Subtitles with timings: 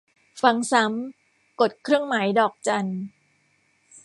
[0.41, 2.85] ฟังซ้ำ กดเครื่องหมายดอกจัน